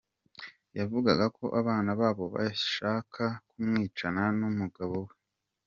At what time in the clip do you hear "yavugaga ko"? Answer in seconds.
0.77-1.45